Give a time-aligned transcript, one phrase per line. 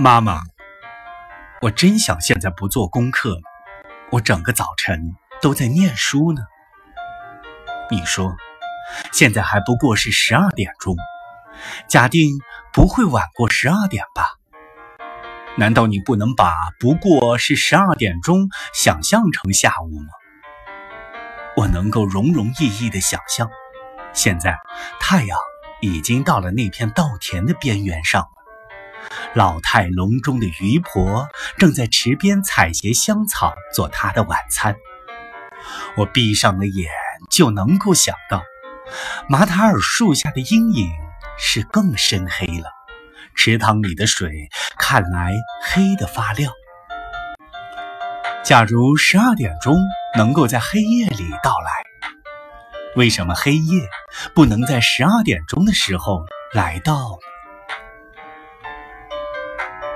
[0.00, 0.42] 妈妈，
[1.60, 3.40] 我真想现在不做功课了。
[4.12, 6.40] 我整个早晨都在念书呢。
[7.90, 8.36] 你说，
[9.10, 10.94] 现在还不过是十二点钟，
[11.88, 12.38] 假定
[12.72, 14.28] 不会晚过十二点吧？
[15.56, 20.10] 难道你不能把不过是十二点钟想象成下午吗？
[21.56, 23.50] 我能够容容易易的想象，
[24.12, 24.56] 现在
[25.00, 25.36] 太阳
[25.80, 28.28] 已经到了那片稻田的边缘上。
[29.34, 34.74] 老态龙钟的渔婆正在池边采撷香草做她的晚餐。
[35.96, 36.88] 我闭上了眼，
[37.30, 38.42] 就能够想到，
[39.28, 40.90] 马塔尔树下的阴影
[41.38, 42.70] 是更深黑了，
[43.34, 46.52] 池塘里的水看来黑得发亮。
[48.42, 49.76] 假如十二点钟
[50.16, 52.10] 能够在黑夜里到来，
[52.96, 53.88] 为什么黑夜
[54.34, 56.24] 不能在十二点钟的时候
[56.54, 57.18] 来到？